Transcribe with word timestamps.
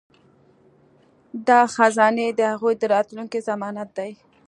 دا 1.47 1.59
خزانې 1.75 2.27
د 2.31 2.41
هغوی 2.51 2.73
د 2.77 2.83
راتلونکي 2.95 3.39
ضمانت 3.49 3.89
دي. 3.97 4.11